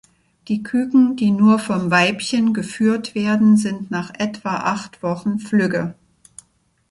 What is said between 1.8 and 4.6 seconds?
Weibchen geführt werden, sind nach etwa